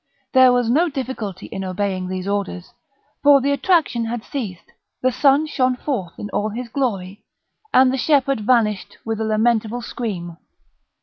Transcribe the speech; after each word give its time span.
There 0.33 0.51
was 0.51 0.67
no 0.67 0.89
difficulty 0.89 1.45
in 1.45 1.63
obeying 1.63 2.07
these 2.07 2.27
orders, 2.27 2.73
for 3.21 3.39
the 3.39 3.51
attraction 3.51 4.05
had 4.05 4.23
ceased; 4.23 4.71
the 5.03 5.11
sun 5.11 5.45
shone 5.45 5.75
forth 5.75 6.13
in 6.17 6.27
all 6.31 6.49
his 6.49 6.69
glory, 6.69 7.23
and 7.71 7.93
the 7.93 7.97
shepherd 7.97 8.39
vanished 8.39 8.97
with 9.05 9.21
a 9.21 9.25
lamentable 9.25 9.83
scream. 9.83 10.37